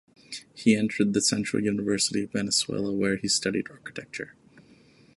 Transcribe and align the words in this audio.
He 0.55 0.75
entered 0.75 1.13
the 1.13 1.21
Central 1.21 1.61
University 1.61 2.23
of 2.23 2.31
Venezuela 2.31 2.91
where 2.91 3.17
he 3.17 3.27
studied 3.27 3.69
architecture. 3.69 4.33